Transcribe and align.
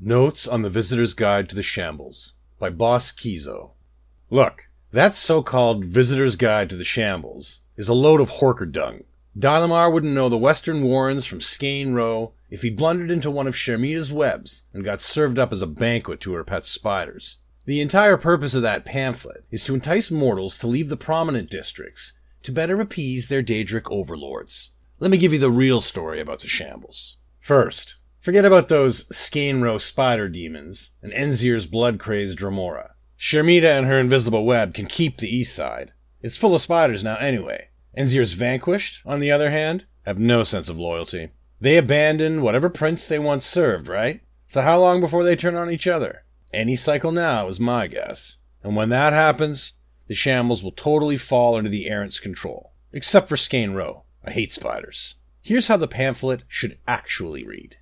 Notes 0.00 0.48
on 0.48 0.62
the 0.62 0.70
Visitor's 0.70 1.14
Guide 1.14 1.48
to 1.48 1.54
the 1.54 1.62
Shambles 1.62 2.32
by 2.58 2.68
Boss 2.68 3.12
Kizo. 3.12 3.74
Look, 4.28 4.68
that 4.90 5.14
so 5.14 5.40
called 5.40 5.84
Visitor's 5.84 6.34
Guide 6.34 6.68
to 6.70 6.76
the 6.76 6.84
Shambles 6.84 7.60
is 7.76 7.88
a 7.88 7.94
load 7.94 8.20
of 8.20 8.30
horker 8.32 8.70
dung. 8.70 9.04
Dalamar 9.38 9.92
wouldn't 9.92 10.12
know 10.12 10.28
the 10.28 10.36
Western 10.36 10.82
Warrens 10.82 11.26
from 11.26 11.40
Skane 11.40 11.94
Row 11.94 12.32
if 12.50 12.62
he 12.62 12.70
blundered 12.70 13.10
into 13.10 13.30
one 13.30 13.46
of 13.46 13.54
Shermita's 13.54 14.12
webs 14.12 14.66
and 14.72 14.84
got 14.84 15.00
served 15.00 15.38
up 15.38 15.52
as 15.52 15.62
a 15.62 15.66
banquet 15.66 16.20
to 16.22 16.34
her 16.34 16.44
pet 16.44 16.66
spiders. 16.66 17.38
The 17.64 17.80
entire 17.80 18.16
purpose 18.16 18.54
of 18.54 18.62
that 18.62 18.84
pamphlet 18.84 19.44
is 19.50 19.62
to 19.64 19.74
entice 19.74 20.10
mortals 20.10 20.58
to 20.58 20.66
leave 20.66 20.88
the 20.88 20.96
prominent 20.96 21.50
districts 21.50 22.12
to 22.42 22.52
better 22.52 22.80
appease 22.80 23.28
their 23.28 23.42
Daedric 23.42 23.90
overlords. 23.90 24.72
Let 24.98 25.10
me 25.10 25.18
give 25.18 25.32
you 25.32 25.38
the 25.38 25.50
real 25.50 25.80
story 25.80 26.20
about 26.20 26.40
the 26.40 26.48
Shambles. 26.48 27.16
First, 27.40 27.96
Forget 28.24 28.46
about 28.46 28.68
those 28.68 29.14
Skane 29.14 29.60
Row 29.60 29.76
spider 29.76 30.30
demons 30.30 30.92
and 31.02 31.12
Enzir's 31.12 31.66
blood-crazed 31.66 32.38
Dremora. 32.38 32.92
Shermita 33.18 33.66
and 33.66 33.84
her 33.84 33.98
invisible 33.98 34.46
web 34.46 34.72
can 34.72 34.86
keep 34.86 35.18
the 35.18 35.28
east 35.28 35.54
side. 35.54 35.92
It's 36.22 36.38
full 36.38 36.54
of 36.54 36.62
spiders 36.62 37.04
now 37.04 37.16
anyway. 37.16 37.68
Enzir's 37.94 38.32
vanquished, 38.32 39.02
on 39.04 39.20
the 39.20 39.30
other 39.30 39.50
hand, 39.50 39.84
have 40.06 40.18
no 40.18 40.42
sense 40.42 40.70
of 40.70 40.78
loyalty. 40.78 41.32
They 41.60 41.76
abandon 41.76 42.40
whatever 42.40 42.70
prince 42.70 43.06
they 43.06 43.18
once 43.18 43.44
served, 43.44 43.88
right? 43.88 44.22
So 44.46 44.62
how 44.62 44.80
long 44.80 45.02
before 45.02 45.22
they 45.22 45.36
turn 45.36 45.54
on 45.54 45.70
each 45.70 45.86
other? 45.86 46.24
Any 46.50 46.76
cycle 46.76 47.12
now 47.12 47.48
is 47.48 47.60
my 47.60 47.88
guess. 47.88 48.36
And 48.62 48.74
when 48.74 48.88
that 48.88 49.12
happens, 49.12 49.74
the 50.06 50.14
shambles 50.14 50.64
will 50.64 50.72
totally 50.72 51.18
fall 51.18 51.56
under 51.56 51.68
the 51.68 51.90
errant's 51.90 52.20
control. 52.20 52.72
Except 52.90 53.28
for 53.28 53.36
Skane 53.36 53.74
Row. 53.74 54.04
I 54.24 54.30
hate 54.30 54.54
spiders. 54.54 55.16
Here's 55.42 55.68
how 55.68 55.76
the 55.76 55.86
pamphlet 55.86 56.44
should 56.48 56.78
actually 56.88 57.44
read 57.44 57.76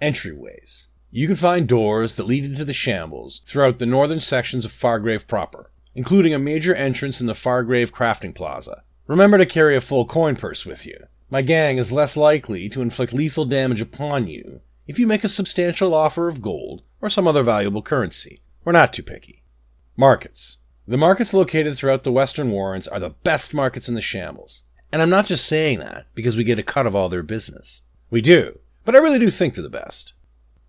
entryways. 0.00 0.86
You 1.10 1.26
can 1.26 1.36
find 1.36 1.66
doors 1.66 2.16
that 2.16 2.26
lead 2.26 2.44
into 2.44 2.64
the 2.64 2.72
shambles 2.72 3.40
throughout 3.46 3.78
the 3.78 3.86
northern 3.86 4.20
sections 4.20 4.64
of 4.64 4.72
Fargrave 4.72 5.26
proper, 5.26 5.70
including 5.94 6.34
a 6.34 6.38
major 6.38 6.74
entrance 6.74 7.20
in 7.20 7.26
the 7.26 7.32
Fargrave 7.32 7.90
crafting 7.90 8.34
plaza. 8.34 8.82
Remember 9.06 9.38
to 9.38 9.46
carry 9.46 9.76
a 9.76 9.80
full 9.80 10.04
coin 10.04 10.36
purse 10.36 10.66
with 10.66 10.84
you. 10.84 11.06
My 11.30 11.42
gang 11.42 11.78
is 11.78 11.92
less 11.92 12.16
likely 12.16 12.68
to 12.68 12.82
inflict 12.82 13.12
lethal 13.12 13.44
damage 13.44 13.80
upon 13.80 14.28
you 14.28 14.60
if 14.86 14.98
you 14.98 15.06
make 15.06 15.24
a 15.24 15.28
substantial 15.28 15.94
offer 15.94 16.28
of 16.28 16.42
gold 16.42 16.82
or 17.00 17.08
some 17.08 17.26
other 17.26 17.42
valuable 17.42 17.82
currency. 17.82 18.40
We're 18.64 18.72
not 18.72 18.92
too 18.92 19.02
picky. 19.02 19.42
Markets. 19.96 20.58
The 20.86 20.96
markets 20.96 21.34
located 21.34 21.74
throughout 21.74 22.04
the 22.04 22.12
Western 22.12 22.50
Warrens 22.50 22.86
are 22.86 23.00
the 23.00 23.10
best 23.10 23.52
markets 23.52 23.88
in 23.88 23.94
the 23.94 24.00
shambles. 24.00 24.64
And 24.92 25.02
I'm 25.02 25.10
not 25.10 25.26
just 25.26 25.46
saying 25.46 25.80
that 25.80 26.06
because 26.14 26.36
we 26.36 26.44
get 26.44 26.58
a 26.58 26.62
cut 26.62 26.86
of 26.86 26.94
all 26.94 27.08
their 27.08 27.24
business. 27.24 27.82
We 28.08 28.20
do, 28.20 28.60
but 28.86 28.94
I 28.94 29.00
really 29.00 29.18
do 29.18 29.30
think 29.30 29.54
they're 29.54 29.62
the 29.62 29.68
best. 29.68 30.14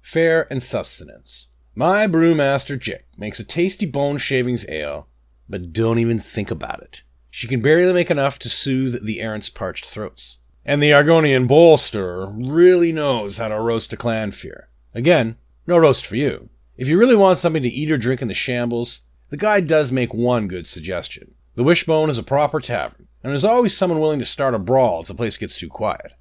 Fare 0.01 0.47
and 0.51 0.61
sustenance. 0.61 1.47
My 1.75 2.07
brewmaster 2.07 2.77
Jick 2.77 3.05
makes 3.17 3.39
a 3.39 3.45
tasty 3.45 3.85
bone 3.85 4.17
shavings 4.17 4.67
ale, 4.67 5.07
but 5.47 5.71
don't 5.71 5.99
even 5.99 6.17
think 6.17 6.49
about 6.49 6.81
it. 6.81 7.03
She 7.29 7.47
can 7.47 7.61
barely 7.61 7.93
make 7.93 8.09
enough 8.09 8.39
to 8.39 8.49
soothe 8.49 9.05
the 9.05 9.21
errant's 9.21 9.49
parched 9.49 9.85
throats. 9.85 10.39
And 10.65 10.81
the 10.81 10.89
Argonian 10.89 11.47
bowl 11.47 11.77
stirrer 11.77 12.33
really 12.35 12.91
knows 12.91 13.37
how 13.37 13.49
to 13.49 13.59
roast 13.59 13.93
a 13.93 13.97
Clannfear. 13.97 14.63
Again, 14.95 15.37
no 15.67 15.77
roast 15.77 16.07
for 16.07 16.15
you. 16.15 16.49
If 16.75 16.87
you 16.87 16.97
really 16.97 17.15
want 17.15 17.37
something 17.37 17.61
to 17.61 17.69
eat 17.69 17.91
or 17.91 17.97
drink 17.97 18.23
in 18.23 18.27
the 18.27 18.33
shambles, 18.33 19.01
the 19.29 19.37
guide 19.37 19.67
does 19.67 19.91
make 19.91 20.13
one 20.13 20.47
good 20.47 20.65
suggestion. 20.65 21.35
The 21.53 21.63
Wishbone 21.63 22.09
is 22.09 22.17
a 22.17 22.23
proper 22.23 22.59
tavern, 22.59 23.07
and 23.21 23.31
there's 23.31 23.45
always 23.45 23.77
someone 23.77 23.99
willing 23.99 24.19
to 24.19 24.25
start 24.25 24.55
a 24.55 24.59
brawl 24.59 25.01
if 25.01 25.07
the 25.07 25.13
place 25.13 25.37
gets 25.37 25.57
too 25.57 25.69
quiet. 25.69 26.13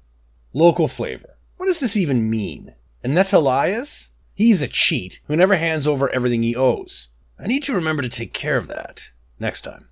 Local 0.53 0.87
flavor. 0.87 1.36
What 1.57 1.67
does 1.67 1.79
this 1.79 1.97
even 1.97 2.29
mean? 2.29 2.73
Anetalias? 3.03 4.09
He's 4.33 4.61
a 4.61 4.67
cheat 4.67 5.19
who 5.27 5.35
never 5.35 5.55
hands 5.55 5.87
over 5.87 6.09
everything 6.09 6.43
he 6.43 6.55
owes. 6.55 7.09
I 7.39 7.47
need 7.47 7.63
to 7.63 7.73
remember 7.73 8.01
to 8.03 8.09
take 8.09 8.33
care 8.33 8.57
of 8.57 8.67
that 8.67 9.09
next 9.39 9.61
time. 9.61 9.89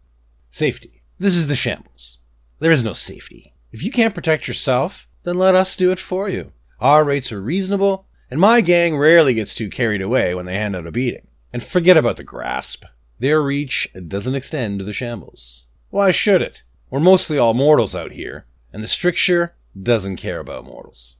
Safety. 0.50 1.02
This 1.20 1.36
is 1.36 1.48
the 1.48 1.56
shambles. 1.56 2.20
There 2.59 2.72
is 2.72 2.84
no 2.84 2.94
safety. 2.94 3.53
If 3.72 3.84
you 3.84 3.92
can't 3.92 4.16
protect 4.16 4.48
yourself, 4.48 5.08
then 5.24 5.38
let 5.38 5.56
us 5.56 5.76
do 5.76 5.92
it 5.92 6.00
for 6.00 6.30
you. 6.30 6.52
Our 6.80 7.03
rates 7.03 7.31
are 7.31 7.42
reasonable, 7.42 8.08
and 8.30 8.40
my 8.40 8.62
gang 8.62 8.97
rarely 8.97 9.34
gets 9.34 9.53
too 9.53 9.70
carried 9.70 10.02
away 10.02 10.36
when 10.36 10.46
they 10.46 10.56
hand 10.56 10.76
out 10.76 10.88
a 10.88 10.92
beating. 10.92 11.28
And 11.52 11.64
forget 11.64 11.97
about 11.97 12.18
the 12.18 12.24
grasp. 12.24 12.86
Their 13.20 13.42
reach 13.42 13.88
doesn't 14.08 14.36
extend 14.36 14.80
to 14.80 14.86
the 14.86 14.94
shambles. 14.94 15.68
Why 15.90 16.12
should 16.12 16.42
it? 16.42 16.64
We're 16.90 17.00
mostly 17.00 17.38
all 17.38 17.53
mortals 17.53 17.96
out 17.96 18.12
here, 18.12 18.46
and 18.72 18.84
the 18.84 18.88
stricture 18.88 19.56
doesn't 19.82 20.18
care 20.18 20.40
about 20.40 20.66
mortals. 20.66 21.18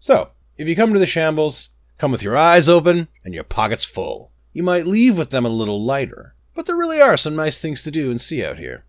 So, 0.00 0.30
if 0.56 0.66
you 0.66 0.74
come 0.74 0.94
to 0.94 0.98
the 0.98 1.06
shambles, 1.06 1.68
come 1.98 2.10
with 2.10 2.22
your 2.22 2.36
eyes 2.36 2.68
open 2.68 3.08
and 3.22 3.34
your 3.34 3.44
pockets 3.44 3.84
full. 3.84 4.32
You 4.54 4.62
might 4.62 4.86
leave 4.86 5.18
with 5.18 5.28
them 5.28 5.44
a 5.44 5.50
little 5.50 5.84
lighter, 5.84 6.34
but 6.54 6.64
there 6.64 6.74
really 6.76 7.00
are 7.00 7.18
some 7.18 7.36
nice 7.36 7.60
things 7.60 7.82
to 7.84 7.90
do 7.90 8.10
and 8.10 8.18
see 8.18 8.42
out 8.42 8.58
here. 8.58 8.84